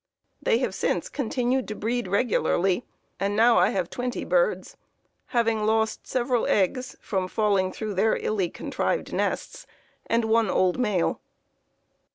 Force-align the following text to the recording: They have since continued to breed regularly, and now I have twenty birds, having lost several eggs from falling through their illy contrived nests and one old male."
They 0.41 0.57
have 0.57 0.73
since 0.73 1.09
continued 1.09 1.67
to 1.67 1.75
breed 1.75 2.07
regularly, 2.07 2.85
and 3.19 3.35
now 3.35 3.59
I 3.59 3.69
have 3.69 3.87
twenty 3.87 4.25
birds, 4.25 4.75
having 5.27 5.63
lost 5.63 6.07
several 6.07 6.47
eggs 6.47 6.95
from 6.99 7.27
falling 7.27 7.71
through 7.71 7.93
their 7.93 8.15
illy 8.17 8.49
contrived 8.49 9.13
nests 9.13 9.67
and 10.07 10.25
one 10.25 10.49
old 10.49 10.79
male." 10.79 11.21